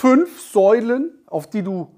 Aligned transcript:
fünf 0.00 0.40
Säulen, 0.40 1.10
auf 1.26 1.50
die 1.50 1.62
du 1.62 1.88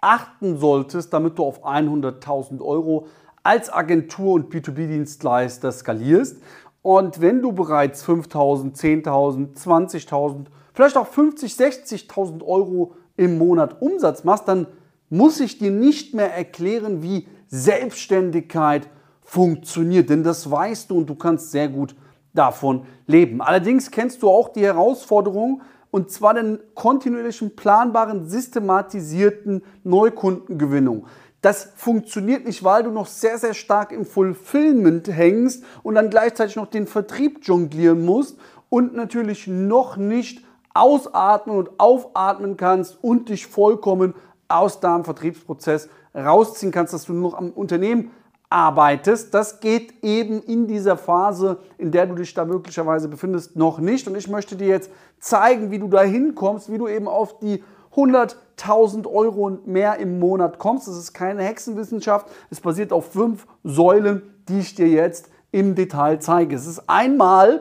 achten 0.00 0.58
solltest, 0.58 1.12
damit 1.12 1.38
du 1.38 1.44
auf 1.44 1.64
100.000 1.64 2.60
Euro 2.60 3.06
als 3.44 3.72
Agentur 3.72 4.32
und 4.32 4.52
B2B-Dienstleister 4.52 5.70
skalierst. 5.70 6.42
Und 6.82 7.20
wenn 7.20 7.42
du 7.42 7.52
bereits 7.52 8.04
5.000, 8.04 8.74
10.000, 9.04 9.56
20.000, 9.56 10.46
vielleicht 10.72 10.96
auch 10.96 11.06
50.000, 11.06 12.08
60.000 12.08 12.44
Euro 12.44 12.94
im 13.16 13.38
Monat 13.38 13.80
Umsatz 13.80 14.24
machst, 14.24 14.48
dann 14.48 14.66
muss 15.08 15.38
ich 15.38 15.58
dir 15.58 15.70
nicht 15.70 16.12
mehr 16.12 16.34
erklären, 16.34 17.04
wie 17.04 17.28
Selbstständigkeit 17.46 18.88
funktioniert, 19.22 20.10
denn 20.10 20.24
das 20.24 20.50
weißt 20.50 20.90
du 20.90 20.98
und 20.98 21.08
du 21.08 21.14
kannst 21.14 21.52
sehr 21.52 21.68
gut 21.68 21.94
davon 22.32 22.84
leben. 23.06 23.40
Allerdings 23.40 23.92
kennst 23.92 24.24
du 24.24 24.28
auch 24.28 24.48
die 24.48 24.64
Herausforderung, 24.64 25.62
und 25.94 26.10
zwar 26.10 26.34
den 26.34 26.58
kontinuierlichen, 26.74 27.54
planbaren, 27.54 28.28
systematisierten 28.28 29.62
Neukundengewinnung. 29.84 31.06
Das 31.40 31.68
funktioniert 31.76 32.44
nicht, 32.44 32.64
weil 32.64 32.82
du 32.82 32.90
noch 32.90 33.06
sehr, 33.06 33.38
sehr 33.38 33.54
stark 33.54 33.92
im 33.92 34.04
Fulfillment 34.04 35.06
hängst 35.06 35.62
und 35.84 35.94
dann 35.94 36.10
gleichzeitig 36.10 36.56
noch 36.56 36.66
den 36.66 36.88
Vertrieb 36.88 37.46
jonglieren 37.46 38.04
musst 38.04 38.40
und 38.70 38.96
natürlich 38.96 39.46
noch 39.46 39.96
nicht 39.96 40.44
ausatmen 40.74 41.56
und 41.56 41.78
aufatmen 41.78 42.56
kannst 42.56 42.98
und 43.00 43.28
dich 43.28 43.46
vollkommen 43.46 44.14
aus 44.48 44.80
deinem 44.80 45.04
Vertriebsprozess 45.04 45.88
rausziehen 46.12 46.72
kannst, 46.72 46.92
dass 46.92 47.04
du 47.04 47.12
noch 47.12 47.34
am 47.34 47.50
Unternehmen 47.50 48.10
arbeitest. 48.54 49.34
Das 49.34 49.58
geht 49.58 50.04
eben 50.04 50.40
in 50.40 50.68
dieser 50.68 50.96
Phase, 50.96 51.58
in 51.76 51.90
der 51.90 52.06
du 52.06 52.14
dich 52.14 52.32
da 52.34 52.44
möglicherweise 52.44 53.08
befindest, 53.08 53.56
noch 53.56 53.80
nicht. 53.80 54.06
Und 54.06 54.16
ich 54.16 54.28
möchte 54.28 54.54
dir 54.54 54.68
jetzt 54.68 54.92
zeigen, 55.18 55.72
wie 55.72 55.80
du 55.80 55.88
da 55.88 56.02
hinkommst, 56.02 56.70
wie 56.70 56.78
du 56.78 56.86
eben 56.86 57.08
auf 57.08 57.40
die 57.40 57.64
100.000 57.96 59.12
Euro 59.12 59.46
und 59.46 59.66
mehr 59.66 59.98
im 59.98 60.20
Monat 60.20 60.60
kommst. 60.60 60.86
Das 60.86 60.96
ist 60.96 61.12
keine 61.12 61.42
Hexenwissenschaft. 61.42 62.28
Es 62.48 62.60
basiert 62.60 62.92
auf 62.92 63.10
fünf 63.12 63.46
Säulen, 63.64 64.22
die 64.48 64.60
ich 64.60 64.76
dir 64.76 64.88
jetzt 64.88 65.30
im 65.50 65.74
Detail 65.74 66.20
zeige. 66.20 66.54
Es 66.54 66.66
ist 66.66 66.88
einmal 66.88 67.60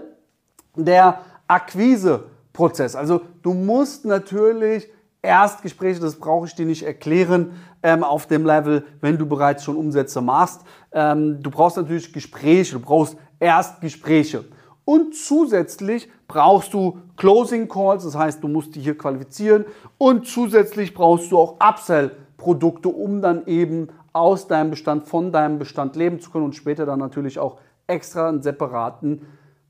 der 0.75 1.22
Akquiseprozess. 1.47 2.95
Also 2.95 3.22
du 3.41 3.53
musst 3.55 4.05
natürlich 4.05 4.91
Erstgespräche, 5.23 6.02
das 6.02 6.17
brauche 6.17 6.47
ich 6.47 6.53
dir 6.53 6.66
nicht 6.66 6.83
erklären, 6.83 7.53
ähm, 7.81 8.03
auf 8.03 8.27
dem 8.27 8.45
Level, 8.45 8.85
wenn 8.99 9.17
du 9.17 9.25
bereits 9.25 9.63
schon 9.63 9.77
Umsätze 9.77 10.21
machst. 10.21 10.61
Ähm, 10.91 11.41
du 11.41 11.49
brauchst 11.49 11.77
natürlich 11.77 12.11
Gespräche, 12.11 12.73
du 12.73 12.81
brauchst 12.81 13.16
Erstgespräche. 13.39 14.44
Und 14.83 15.16
zusätzlich 15.16 16.09
brauchst 16.27 16.73
du 16.73 16.99
Closing 17.16 17.69
Calls, 17.69 18.03
das 18.03 18.17
heißt, 18.17 18.44
du 18.44 18.49
musst 18.49 18.75
dich 18.75 18.83
hier 18.83 18.97
qualifizieren. 18.97 19.63
Und 19.97 20.27
zusätzlich 20.27 20.94
brauchst 20.94 21.31
du 21.31 21.38
auch 21.38 21.55
Upsell-Produkte, 21.59 22.89
um 22.89 23.21
dann 23.21 23.47
eben 23.47 23.88
aus 24.11 24.47
deinem 24.47 24.71
Bestand, 24.71 25.07
von 25.07 25.31
deinem 25.31 25.57
Bestand 25.57 25.95
leben 25.95 26.19
zu 26.19 26.31
können 26.31 26.44
und 26.44 26.55
später 26.55 26.85
dann 26.85 26.99
natürlich 26.99 27.39
auch 27.39 27.59
extra 27.88 28.27
einen 28.27 28.41
separaten 28.41 29.21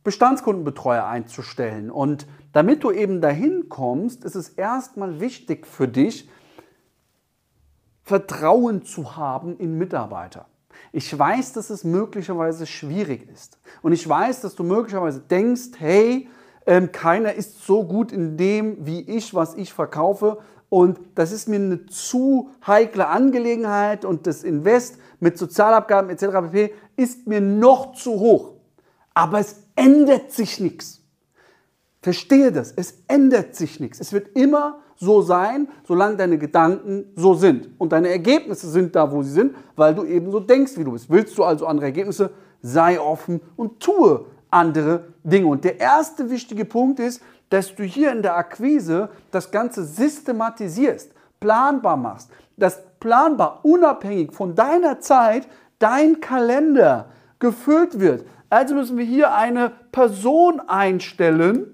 Bestandskundenbetreuer 0.04 1.06
einzustellen. 1.06 1.90
Und 1.90 2.28
damit 2.52 2.84
du 2.84 2.92
eben 2.92 3.22
dahin 3.22 3.70
kommst, 3.70 4.24
ist 4.26 4.36
es 4.36 4.50
erstmal 4.50 5.20
wichtig 5.20 5.66
für 5.66 5.88
dich, 5.88 6.30
Vertrauen 8.04 8.84
zu 8.84 9.16
haben 9.16 9.58
in 9.58 9.78
Mitarbeiter. 9.78 10.48
Ich 10.92 11.18
weiß, 11.18 11.54
dass 11.54 11.70
es 11.70 11.84
möglicherweise 11.84 12.66
schwierig 12.66 13.30
ist. 13.32 13.60
Und 13.82 13.94
ich 13.94 14.08
weiß, 14.08 14.42
dass 14.42 14.56
du 14.56 14.64
möglicherweise 14.64 15.22
denkst, 15.22 15.72
hey, 15.78 16.28
ähm, 16.66 16.92
keiner 16.92 17.34
ist 17.34 17.66
so 17.66 17.86
gut 17.86 18.12
in 18.12 18.38
dem, 18.38 18.86
wie 18.86 19.02
ich, 19.02 19.34
was 19.34 19.56
ich 19.56 19.74
verkaufe. 19.74 20.40
Und 20.70 21.00
das 21.16 21.32
ist 21.32 21.48
mir 21.48 21.58
eine 21.58 21.86
zu 21.86 22.50
heikle 22.66 23.08
Angelegenheit 23.08 24.06
und 24.06 24.28
das 24.28 24.44
Invest 24.44 24.98
mit 25.20 25.38
Sozialabgaben 25.38 26.10
etc. 26.10 26.52
pp. 26.52 26.74
ist 26.96 27.28
mir 27.28 27.42
noch 27.42 27.94
zu 27.94 28.12
hoch. 28.12 28.54
Aber 29.14 29.40
es 29.40 29.63
ändert 29.76 30.32
sich 30.32 30.60
nichts. 30.60 31.02
Verstehe 32.02 32.52
das, 32.52 32.74
es 32.76 33.04
ändert 33.08 33.56
sich 33.56 33.80
nichts. 33.80 34.00
Es 34.00 34.12
wird 34.12 34.36
immer 34.36 34.80
so 34.96 35.22
sein, 35.22 35.68
solange 35.88 36.18
deine 36.18 36.38
Gedanken 36.38 37.06
so 37.16 37.34
sind. 37.34 37.70
Und 37.78 37.92
deine 37.92 38.10
Ergebnisse 38.10 38.70
sind 38.70 38.96
da, 38.96 39.12
wo 39.12 39.24
sie 39.24 39.32
sind, 39.32 39.56
weil 39.76 39.96
du 39.96 40.04
eben 40.04 40.32
so 40.32 40.40
denkst, 40.40 40.74
wie 40.78 40.84
du 40.84 40.92
bist. 40.92 41.10
Willst 41.10 41.38
du 41.38 41.44
also 41.44 41.66
andere 41.66 41.88
Ergebnisse, 41.88 42.32
sei 42.62 43.00
offen 43.00 43.42
und 43.56 43.80
tue 43.80 44.26
andere 44.50 45.14
Dinge. 45.24 45.48
Und 45.48 45.64
der 45.64 45.80
erste 45.80 46.30
wichtige 46.30 46.66
Punkt 46.66 47.00
ist, 47.00 47.22
dass 47.50 47.76
du 47.76 47.84
hier 47.84 48.12
in 48.12 48.22
der 48.22 48.36
Akquise 48.36 49.10
das 49.32 49.52
Ganze 49.52 49.84
systematisierst, 49.84 51.12
planbar 51.40 51.98
machst, 51.98 52.30
dass 52.58 52.82
planbar 53.00 53.60
unabhängig 53.64 54.34
von 54.34 54.56
deiner 54.56 55.00
Zeit 55.00 55.48
dein 55.80 56.20
Kalender 56.20 57.10
gefüllt 57.40 58.00
wird. 58.00 58.26
Also 58.54 58.76
müssen 58.76 59.00
wir 59.00 59.06
hier 59.06 59.34
eine 59.34 59.72
Person 59.92 60.60
einstellen. 60.60 61.74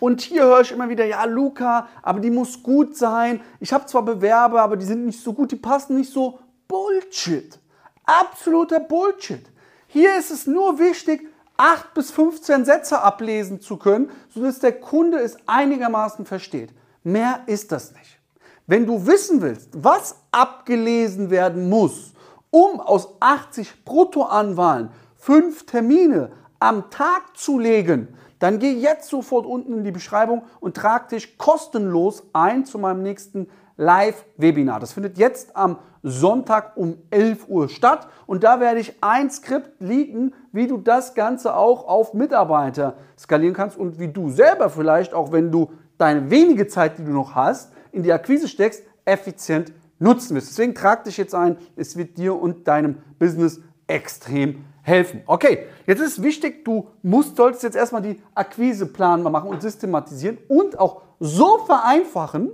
Und 0.00 0.20
hier 0.20 0.42
höre 0.42 0.60
ich 0.60 0.70
immer 0.70 0.90
wieder, 0.90 1.06
ja, 1.06 1.24
Luca, 1.24 1.88
aber 2.02 2.20
die 2.20 2.30
muss 2.30 2.62
gut 2.62 2.94
sein. 2.94 3.40
Ich 3.58 3.72
habe 3.72 3.86
zwar 3.86 4.02
Bewerber, 4.02 4.60
aber 4.60 4.76
die 4.76 4.84
sind 4.84 5.06
nicht 5.06 5.18
so 5.18 5.32
gut, 5.32 5.52
die 5.52 5.56
passen 5.56 5.96
nicht 5.96 6.12
so. 6.12 6.38
Bullshit. 6.68 7.58
Absoluter 8.04 8.80
Bullshit. 8.80 9.46
Hier 9.86 10.18
ist 10.18 10.30
es 10.30 10.46
nur 10.46 10.78
wichtig, 10.78 11.26
8 11.56 11.94
bis 11.94 12.10
15 12.10 12.66
Sätze 12.66 13.00
ablesen 13.00 13.62
zu 13.62 13.78
können, 13.78 14.10
sodass 14.28 14.58
der 14.58 14.78
Kunde 14.78 15.20
es 15.20 15.38
einigermaßen 15.46 16.26
versteht. 16.26 16.74
Mehr 17.02 17.40
ist 17.46 17.72
das 17.72 17.92
nicht. 17.92 18.18
Wenn 18.66 18.84
du 18.84 19.06
wissen 19.06 19.40
willst, 19.40 19.70
was 19.72 20.16
abgelesen 20.32 21.30
werden 21.30 21.70
muss, 21.70 22.12
um 22.50 22.78
aus 22.78 23.08
80 23.20 23.86
Bruttoanwahlen 23.86 24.90
fünf 25.26 25.66
Termine 25.66 26.30
am 26.60 26.88
Tag 26.88 27.36
zu 27.36 27.58
legen, 27.58 28.14
dann 28.38 28.60
geh 28.60 28.70
jetzt 28.70 29.08
sofort 29.08 29.44
unten 29.44 29.72
in 29.72 29.82
die 29.82 29.90
Beschreibung 29.90 30.42
und 30.60 30.76
trag 30.76 31.08
dich 31.08 31.36
kostenlos 31.36 32.22
ein 32.32 32.64
zu 32.64 32.78
meinem 32.78 33.02
nächsten 33.02 33.48
Live-Webinar. 33.76 34.78
Das 34.78 34.92
findet 34.92 35.18
jetzt 35.18 35.56
am 35.56 35.78
Sonntag 36.04 36.76
um 36.76 36.98
11 37.10 37.48
Uhr 37.48 37.68
statt 37.68 38.06
und 38.26 38.44
da 38.44 38.60
werde 38.60 38.78
ich 38.78 39.02
ein 39.02 39.28
Skript 39.28 39.80
liegen, 39.80 40.32
wie 40.52 40.68
du 40.68 40.76
das 40.76 41.14
Ganze 41.14 41.56
auch 41.56 41.88
auf 41.88 42.14
Mitarbeiter 42.14 42.96
skalieren 43.18 43.54
kannst 43.54 43.76
und 43.76 43.98
wie 43.98 44.08
du 44.08 44.30
selber 44.30 44.70
vielleicht, 44.70 45.12
auch 45.12 45.32
wenn 45.32 45.50
du 45.50 45.72
deine 45.98 46.30
wenige 46.30 46.68
Zeit, 46.68 46.98
die 46.98 47.04
du 47.04 47.10
noch 47.10 47.34
hast, 47.34 47.72
in 47.90 48.04
die 48.04 48.12
Akquise 48.12 48.46
steckst, 48.46 48.84
effizient 49.04 49.72
nutzen 49.98 50.36
wirst. 50.36 50.50
Deswegen 50.50 50.76
trag 50.76 51.02
dich 51.02 51.16
jetzt 51.16 51.34
ein, 51.34 51.56
es 51.74 51.96
wird 51.96 52.16
dir 52.16 52.40
und 52.40 52.68
deinem 52.68 52.98
Business 53.18 53.60
extrem 53.88 54.50
helfen 54.50 54.75
helfen. 54.86 55.22
Okay, 55.26 55.66
jetzt 55.86 56.00
ist 56.00 56.22
wichtig, 56.22 56.64
du 56.64 56.88
musst, 57.02 57.36
solltest 57.36 57.64
jetzt 57.64 57.74
erstmal 57.74 58.02
die 58.02 58.22
Akquiseplan 58.36 59.20
mal 59.20 59.30
machen 59.30 59.50
und 59.50 59.60
systematisieren 59.60 60.38
und 60.46 60.78
auch 60.78 61.02
so 61.18 61.58
vereinfachen, 61.66 62.50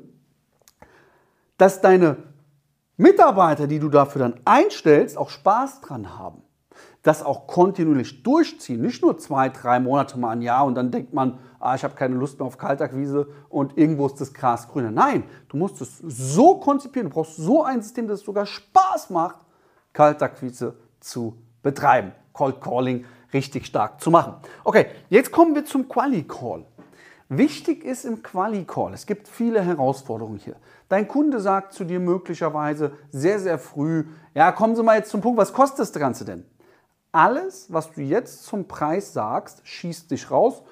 dass 1.59 1.82
deine 1.82 2.16
Mitarbeiter, 2.97 3.66
die 3.66 3.78
du 3.78 3.91
dafür 3.91 4.20
dann 4.20 4.41
einstellst, 4.47 5.19
auch 5.19 5.28
Spaß 5.28 5.82
dran 5.82 6.19
haben. 6.19 6.43
Das 7.03 7.22
auch 7.22 7.47
kontinuierlich 7.47 8.22
durchziehen, 8.22 8.81
nicht 8.81 9.03
nur 9.03 9.19
zwei, 9.19 9.50
drei 9.50 9.78
Monate 9.78 10.19
mal 10.19 10.31
ein 10.31 10.41
Jahr 10.41 10.64
und 10.64 10.75
dann 10.75 10.91
denkt 10.91 11.12
man, 11.12 11.38
ah, 11.60 11.75
ich 11.75 11.84
habe 11.84 11.94
keine 11.94 12.14
Lust 12.14 12.38
mehr 12.38 12.47
auf 12.47 12.56
Kaltakquise 12.56 13.26
und 13.50 13.76
irgendwo 13.76 14.06
ist 14.06 14.20
das 14.20 14.32
Gras 14.32 14.69
grüner. 14.69 14.91
Nein, 14.91 15.25
du 15.50 15.59
musst 15.59 15.82
es 15.82 15.99
so 15.99 16.60
konzipieren, 16.60 17.10
du 17.10 17.14
brauchst 17.14 17.37
so 17.37 17.62
ein 17.62 17.82
System, 17.82 18.09
das 18.09 18.20
es 18.20 18.25
sogar 18.25 18.47
Spaß 18.47 19.10
macht, 19.10 19.41
Kaltakquise 19.93 20.76
zu 20.99 21.37
betreiben. 21.62 22.12
Cold 22.32 22.60
Calling 22.60 23.04
richtig 23.32 23.66
stark 23.66 24.00
zu 24.00 24.10
machen. 24.10 24.34
Okay, 24.65 24.87
jetzt 25.09 25.32
kommen 25.32 25.54
wir 25.54 25.65
zum 25.65 25.88
Quali 25.88 26.25
Call. 26.25 26.65
Wichtig 27.28 27.84
ist 27.84 28.04
im 28.04 28.22
Quali 28.22 28.65
Call, 28.65 28.93
es 28.93 29.06
gibt 29.06 29.26
viele 29.26 29.62
Herausforderungen 29.62 30.38
hier. 30.38 30.56
Dein 30.90 31.08
Kunde 31.08 31.40
sagt 31.40 31.73
zu 31.73 31.84
dir 31.84 31.99
möglicherweise 31.99 32.93
sehr, 33.11 33.38
sehr 33.38 33.58
früh, 33.58 34.05
ja, 34.34 34.52
kommen 34.52 34.76
Sie 34.76 34.82
mal 34.82 34.99
jetzt 34.99 35.11
zum 35.11 35.23
Punkt, 35.23 35.38
was 35.38 35.55
kostet 35.55 35.81
das 35.81 35.93
Ganze 35.94 36.26
denn? 36.26 36.44
Alles, 37.11 37.73
was 37.73 37.90
du 37.93 38.02
jetzt 38.02 38.44
zum 38.44 38.69
Preis 38.69 39.12
sagst, 39.12 39.61
schießt 39.64 40.11
dich 40.11 40.31
raus. 40.31 40.62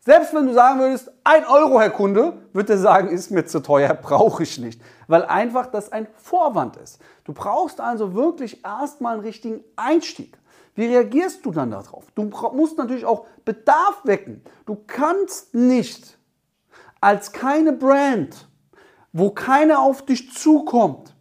Selbst 0.00 0.34
wenn 0.34 0.46
du 0.46 0.54
sagen 0.54 0.80
würdest, 0.80 1.10
ein 1.24 1.44
Euro, 1.46 1.78
Herr 1.78 1.90
Kunde, 1.90 2.32
wird 2.54 2.70
er 2.70 2.78
sagen, 2.78 3.08
ist 3.08 3.30
mir 3.30 3.44
zu 3.44 3.60
teuer, 3.60 3.92
brauche 4.02 4.42
ich 4.42 4.58
nicht. 4.58 4.80
Weil 5.08 5.24
einfach 5.24 5.66
das 5.66 5.92
ein 5.92 6.06
Vorwand 6.16 6.76
ist. 6.78 7.00
Du 7.24 7.34
brauchst 7.34 7.80
also 7.80 8.14
wirklich 8.14 8.64
erstmal 8.64 9.14
einen 9.14 9.22
richtigen 9.22 9.62
Einstieg. 9.76 10.38
Wie 10.74 10.86
reagierst 10.86 11.44
du 11.44 11.50
dann 11.50 11.70
darauf? 11.70 12.10
Du 12.14 12.24
musst 12.52 12.78
natürlich 12.78 13.04
auch 13.04 13.26
Bedarf 13.44 14.00
wecken. 14.04 14.42
Du 14.66 14.76
kannst 14.86 15.54
nicht 15.54 16.18
als 17.00 17.32
keine 17.32 17.72
Brand, 17.72 18.48
wo 19.12 19.30
keiner 19.30 19.80
auf 19.80 20.04
dich 20.04 20.32
zukommt, 20.32 21.14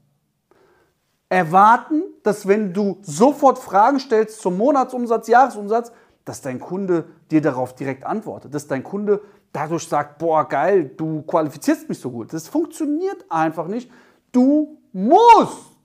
erwarten, 1.30 2.04
dass 2.24 2.48
wenn 2.48 2.74
du 2.74 2.98
sofort 3.01 3.60
Fragen 3.60 4.00
stellst 4.00 4.42
zum 4.42 4.57
Monatsumsatz, 4.57 5.28
Jahresumsatz, 5.28 5.92
dass 6.25 6.42
dein 6.42 6.60
Kunde 6.60 7.10
dir 7.31 7.42
darauf 7.42 7.75
direkt 7.75 8.04
antwortet, 8.04 8.54
dass 8.54 8.68
dein 8.68 8.84
Kunde 8.84 9.22
dadurch 9.52 9.88
sagt, 9.88 10.18
boah, 10.19 10.48
geil, 10.48 10.92
du 10.95 11.22
qualifizierst 11.24 11.90
mich 11.90 12.00
so 12.00 12.12
gut. 12.12 12.34
Das 12.34 12.48
funktioniert 12.48 13.25
einfach 13.30 13.68
nicht. 13.68 13.92
Du 14.31 14.78
musst 14.92 15.78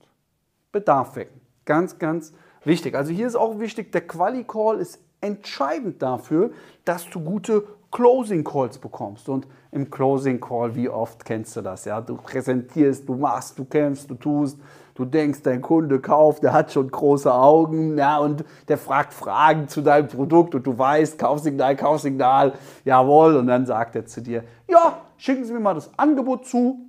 Bedarf 0.71 1.15
wecken. 1.15 1.41
Ganz, 1.63 1.97
ganz 1.97 2.27
wichtig. 2.27 2.44
Also 2.65 3.11
hier 3.11 3.27
ist 3.27 3.35
auch 3.35 3.59
wichtig, 3.59 3.91
der 3.91 4.01
Quali-Call 4.07 4.79
ist 4.79 4.99
entscheidend 5.21 6.01
dafür, 6.01 6.51
dass 6.83 7.09
du 7.09 7.19
gute 7.19 7.63
Closing 7.91 8.43
Calls 8.43 8.77
bekommst. 8.77 9.29
Und 9.29 9.47
im 9.71 9.89
Closing 9.89 10.39
Call, 10.39 10.75
wie 10.75 10.89
oft 10.89 11.23
kennst 11.23 11.55
du 11.55 11.61
das? 11.61 11.85
Ja, 11.85 12.01
du 12.01 12.17
präsentierst, 12.17 13.07
du 13.07 13.15
machst, 13.15 13.57
du 13.57 13.65
kämpfst, 13.65 14.09
du 14.09 14.15
tust, 14.15 14.59
du 14.95 15.05
denkst, 15.05 15.43
dein 15.43 15.61
Kunde 15.61 15.99
kauft, 15.99 16.43
der 16.43 16.53
hat 16.53 16.71
schon 16.71 16.89
große 16.89 17.31
Augen, 17.31 17.97
ja, 17.97 18.17
und 18.17 18.43
der 18.67 18.77
fragt 18.77 19.13
Fragen 19.13 19.67
zu 19.67 19.81
deinem 19.81 20.07
Produkt 20.07 20.55
und 20.55 20.65
du 20.65 20.77
weißt, 20.77 21.17
Kaufsignal, 21.19 21.75
Kaufsignal, 21.75 22.53
jawohl, 22.83 23.35
und 23.35 23.47
dann 23.47 23.65
sagt 23.65 23.95
er 23.95 24.05
zu 24.05 24.21
dir, 24.21 24.43
ja, 24.67 25.01
schicken 25.17 25.45
Sie 25.45 25.53
mir 25.53 25.59
mal 25.59 25.75
das 25.75 25.91
Angebot 25.97 26.45
zu. 26.45 26.79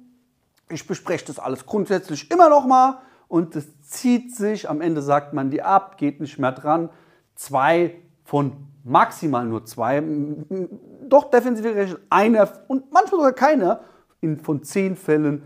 Ich 0.70 0.87
bespreche 0.87 1.26
das 1.26 1.38
alles 1.38 1.67
grundsätzlich 1.67 2.31
immer 2.31 2.49
noch 2.49 2.67
mal 2.67 2.99
und 3.28 3.56
es 3.56 3.81
zieht 3.82 4.34
sich, 4.34 4.69
am 4.69 4.81
Ende 4.81 5.02
sagt 5.02 5.32
man 5.32 5.50
die 5.50 5.62
ab, 5.62 5.99
geht 5.99 6.20
nicht 6.20 6.38
mehr 6.38 6.52
dran. 6.52 6.90
Zwei 7.34 7.96
von 8.25 8.52
maximal 8.84 9.44
nur 9.44 9.64
zwei, 9.64 10.02
doch 11.08 11.31
defensiv 11.31 11.64
gerechnet 11.64 12.00
einer 12.08 12.49
und 12.69 12.93
manchmal 12.93 13.20
sogar 13.20 13.32
keiner, 13.32 13.81
in, 14.20 14.38
von 14.38 14.62
zehn 14.62 14.96
Fällen 14.96 15.43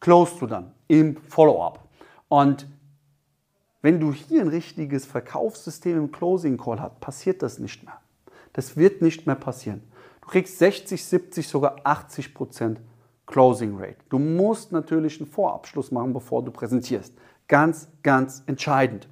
closest 0.00 0.40
du 0.40 0.46
dann 0.46 0.72
im 0.88 1.16
Follow-up. 1.16 1.80
Und 2.28 2.66
wenn 3.82 4.00
du 4.00 4.12
hier 4.12 4.40
ein 4.42 4.48
richtiges 4.48 5.06
Verkaufssystem 5.06 5.98
im 5.98 6.12
Closing 6.12 6.56
Call 6.56 6.80
hast, 6.80 7.00
passiert 7.00 7.42
das 7.42 7.58
nicht 7.58 7.84
mehr. 7.84 7.98
Das 8.52 8.76
wird 8.76 9.02
nicht 9.02 9.26
mehr 9.26 9.36
passieren. 9.36 9.82
Du 10.22 10.28
kriegst 10.28 10.58
60, 10.58 11.04
70, 11.04 11.48
sogar 11.48 11.76
80 11.84 12.34
Prozent 12.34 12.80
Closing 13.32 13.76
Rate. 13.78 13.96
Du 14.10 14.18
musst 14.18 14.72
natürlich 14.72 15.18
einen 15.18 15.28
Vorabschluss 15.28 15.90
machen, 15.90 16.12
bevor 16.12 16.44
du 16.44 16.52
präsentierst. 16.52 17.14
Ganz, 17.48 17.88
ganz 18.02 18.42
entscheidend. 18.46 19.08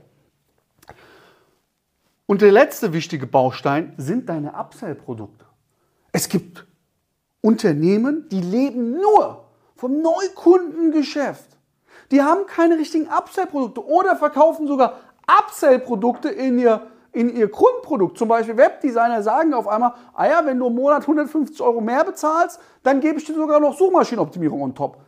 Und 2.27 2.43
der 2.43 2.53
letzte 2.53 2.93
wichtige 2.93 3.27
Baustein 3.27 3.95
sind 3.97 4.29
deine 4.29 4.53
Upsell-Produkte. 4.53 5.47
Es 6.13 6.29
gibt 6.29 6.67
Unternehmen, 7.41 8.29
die 8.29 8.43
leben 8.43 8.93
nur 8.93 9.47
vom 9.75 10.03
Neukundengeschäft. 10.03 11.57
Die 12.11 12.23
haben 12.23 12.47
keine 12.47 12.77
richtigen 12.77 13.09
Upsell-Produkte 13.09 13.85
oder 13.85 14.17
verkaufen 14.17 14.67
sogar 14.67 15.01
Upsell-Produkte 15.27 16.29
in 16.29 16.59
ihr, 16.59 16.87
in 17.13 17.35
ihr 17.35 17.49
Grundprodukt. 17.49 18.19
Zum 18.19 18.29
Beispiel 18.29 18.57
Webdesigner 18.57 19.23
sagen 19.23 19.55
auf 19.55 19.69
einmal, 19.69 19.95
ah 20.15 20.27
ja, 20.27 20.45
wenn 20.45 20.59
du 20.59 20.67
im 20.69 20.75
Monat 20.75 21.03
150 21.03 21.61
Euro 21.61 21.81
mehr 21.81 22.05
bezahlst, 22.05 22.61
dann 22.83 23.01
gebe 23.01 23.19
ich 23.19 23.25
dir 23.25 23.35
sogar 23.35 23.61
noch 23.61 23.77
Suchmaschinenoptimierung 23.77 24.63
on 24.63 24.75
top. 24.75 24.99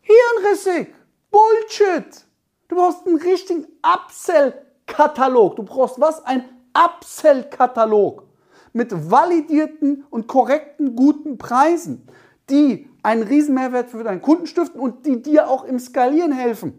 Hirnrissig! 0.00 0.94
Bullshit! 1.30 2.26
Du 2.68 2.76
brauchst 2.76 3.06
einen 3.06 3.16
richtigen 3.16 3.66
Upsell-Katalog. 3.82 5.56
Du 5.56 5.62
brauchst 5.62 6.00
was? 6.00 6.24
Ein 6.24 6.44
Upsell-Katalog 6.74 8.24
mit 8.72 9.10
validierten 9.10 10.04
und 10.10 10.26
korrekten, 10.26 10.96
guten 10.96 11.38
Preisen, 11.38 12.08
die 12.48 12.88
einen 13.02 13.22
riesen 13.22 13.54
Mehrwert 13.54 13.90
für 13.90 14.02
deinen 14.04 14.22
Kunden 14.22 14.46
stiften 14.46 14.80
und 14.80 15.06
die 15.06 15.22
dir 15.22 15.48
auch 15.48 15.64
im 15.64 15.78
Skalieren 15.78 16.32
helfen. 16.32 16.78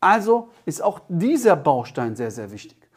Also 0.00 0.50
ist 0.64 0.82
auch 0.82 1.00
dieser 1.08 1.56
Baustein 1.56 2.14
sehr, 2.14 2.30
sehr 2.30 2.50
wichtig. 2.50 2.87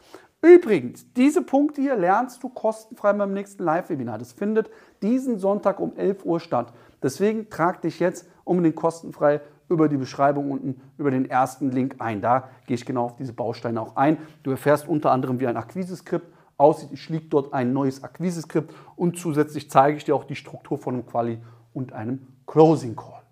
Übrigens, 0.44 1.06
diese 1.12 1.42
Punkte 1.42 1.80
hier 1.80 1.94
lernst 1.94 2.42
du 2.42 2.48
kostenfrei 2.48 3.12
beim 3.12 3.32
nächsten 3.32 3.62
Live-Webinar. 3.62 4.18
Das 4.18 4.32
findet 4.32 4.70
diesen 5.00 5.38
Sonntag 5.38 5.78
um 5.78 5.96
11 5.96 6.24
Uhr 6.24 6.40
statt. 6.40 6.72
Deswegen 7.00 7.48
trag 7.48 7.80
dich 7.80 8.00
jetzt 8.00 8.28
unbedingt 8.42 8.74
kostenfrei 8.74 9.40
über 9.68 9.88
die 9.88 9.96
Beschreibung 9.96 10.50
unten, 10.50 10.80
über 10.98 11.12
den 11.12 11.30
ersten 11.30 11.70
Link 11.70 11.96
ein. 12.00 12.20
Da 12.20 12.48
gehe 12.66 12.74
ich 12.74 12.84
genau 12.84 13.04
auf 13.04 13.16
diese 13.16 13.32
Bausteine 13.32 13.80
auch 13.80 13.94
ein. 13.94 14.18
Du 14.42 14.50
erfährst 14.50 14.88
unter 14.88 15.12
anderem, 15.12 15.38
wie 15.38 15.46
ein 15.46 15.56
Akquise-Skript 15.56 16.26
aussieht. 16.56 16.90
Ich 16.92 17.08
liege 17.08 17.26
dort 17.26 17.54
ein 17.54 17.72
neues 17.72 18.02
Akquise-Skript 18.02 18.74
und 18.96 19.16
zusätzlich 19.16 19.70
zeige 19.70 19.96
ich 19.96 20.04
dir 20.04 20.16
auch 20.16 20.24
die 20.24 20.34
Struktur 20.34 20.76
von 20.76 20.94
einem 20.94 21.06
Quali 21.06 21.40
und 21.72 21.92
einem 21.92 22.26
Closing 22.48 22.96
Call. 22.96 23.22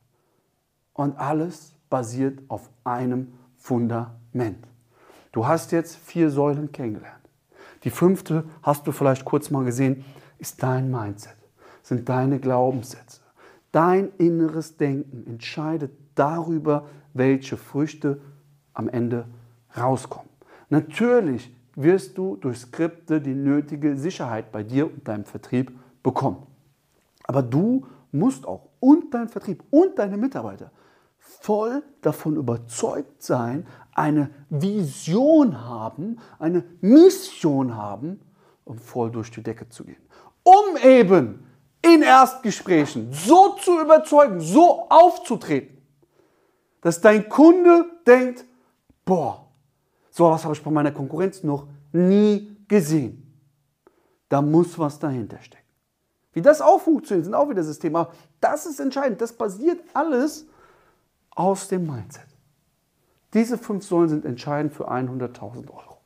Und 0.93 1.19
alles 1.19 1.75
basiert 1.91 2.41
auf 2.49 2.71
einem 2.85 3.33
Fundament. 3.57 4.70
Du 5.33 5.47
hast 5.47 5.73
jetzt 5.73 5.97
vier 5.97 6.31
Säulen 6.31 6.73
kennengelernt. 6.73 7.17
Die 7.85 7.91
fünfte 7.91 8.45
hast 8.63 8.87
du 8.87 8.93
vielleicht 8.93 9.25
kurz 9.25 9.51
mal 9.51 9.65
gesehen, 9.65 10.05
ist 10.39 10.63
dein 10.63 10.91
Mindset, 10.91 11.37
sind 11.83 12.09
deine 12.09 12.41
Glaubenssätze. 12.41 13.21
Dein 13.73 14.11
inneres 14.19 14.77
Denken 14.77 15.27
entscheidet 15.27 15.93
darüber, 16.15 16.89
welche 17.15 17.57
Früchte 17.57 18.21
am 18.75 18.89
Ende 18.89 19.27
rauskommen. 19.77 20.29
Natürlich 20.69 21.55
wirst 21.77 22.19
du 22.19 22.37
durch 22.37 22.59
Skripte 22.59 23.21
die 23.21 23.35
nötige 23.35 23.97
Sicherheit 23.97 24.51
bei 24.51 24.63
dir 24.63 24.87
und 24.87 25.07
deinem 25.07 25.25
Vertrieb 25.25 25.73
bekommen. 26.03 26.47
Aber 27.25 27.43
du 27.43 27.87
musst 28.13 28.47
auch 28.47 28.69
und 28.81 29.15
dein 29.15 29.29
Vertrieb 29.29 29.63
und 29.71 29.99
deine 29.99 30.17
Mitarbeiter 30.17 30.73
voll 31.41 31.83
davon 32.03 32.37
überzeugt 32.37 33.23
sein, 33.23 33.67
eine 33.93 34.31
Vision 34.49 35.61
haben, 35.65 36.19
eine 36.39 36.65
Mission 36.81 37.77
haben, 37.77 38.21
um 38.65 38.79
voll 38.79 39.11
durch 39.11 39.31
die 39.31 39.43
Decke 39.43 39.69
zu 39.69 39.85
gehen. 39.85 40.03
Um 40.43 40.77
eben 40.83 41.47
in 41.83 42.03
Erstgesprächen 42.03 43.13
so 43.13 43.57
zu 43.57 43.81
überzeugen, 43.81 44.41
so 44.41 44.89
aufzutreten, 44.89 45.79
dass 46.81 47.01
dein 47.01 47.29
Kunde 47.29 47.87
denkt, 48.07 48.45
boah, 49.05 49.47
so 50.11 50.31
was 50.31 50.45
habe 50.45 50.55
ich 50.55 50.63
bei 50.63 50.71
meiner 50.71 50.93
Konkurrenz 50.93 51.43
noch 51.43 51.67
nie 51.93 52.57
gesehen. 52.69 53.27
Da 54.29 54.41
muss 54.41 54.79
was 54.79 54.99
dahinter 54.99 55.39
stecken. 55.43 55.61
Wie 56.33 56.43
das 56.43 56.61
auch 56.61 56.81
funktioniert, 56.81 57.25
sind 57.25 57.35
auch 57.35 57.49
wieder 57.49 57.65
Systeme. 57.65 57.99
Aber 57.99 58.13
das 58.41 58.67
ist 58.67 58.79
entscheidend. 58.79 59.21
Das 59.21 59.33
basiert 59.33 59.81
alles 59.93 60.47
aus 61.41 61.69
dem 61.69 61.87
Mindset. 61.87 62.27
Diese 63.33 63.57
fünf 63.57 63.87
Säulen 63.87 64.11
sind 64.11 64.27
entscheidend 64.27 64.75
für 64.75 64.91
100.000 64.91 65.71
Euro. 65.71 65.97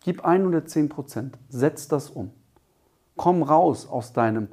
Gib 0.00 0.24
110 0.24 0.88
Prozent, 0.88 1.38
setz 1.50 1.88
das 1.88 2.08
um. 2.08 2.30
Komm 3.16 3.42
raus 3.42 3.86
aus 3.86 4.14
deinem 4.14 4.48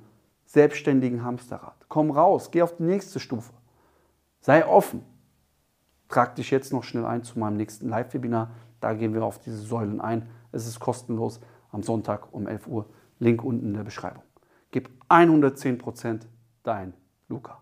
selbstständigen 0.45 1.23
Hamsterrad. 1.23 1.85
Komm 1.87 2.11
raus, 2.11 2.51
geh 2.51 2.61
auf 2.61 2.75
die 2.75 2.83
nächste 2.83 3.21
Stufe. 3.21 3.53
Sei 4.41 4.67
offen. 4.67 5.05
Trag 6.09 6.35
dich 6.35 6.51
jetzt 6.51 6.73
noch 6.73 6.83
schnell 6.83 7.05
ein 7.05 7.23
zu 7.23 7.39
meinem 7.39 7.55
nächsten 7.55 7.87
Live-Webinar. 7.87 8.51
Da 8.81 8.93
gehen 8.93 9.13
wir 9.13 9.23
auf 9.23 9.39
diese 9.39 9.61
Säulen 9.61 10.01
ein. 10.01 10.29
Es 10.51 10.67
ist 10.67 10.81
kostenlos 10.81 11.39
am 11.71 11.81
Sonntag 11.81 12.33
um 12.33 12.45
11 12.45 12.67
Uhr. 12.67 12.89
Link 13.19 13.41
unten 13.45 13.67
in 13.67 13.73
der 13.73 13.85
Beschreibung. 13.85 14.23
Gib 14.71 14.89
110 15.07 15.77
Prozent 15.77 16.27
dein 16.63 16.93
Luca. 17.29 17.61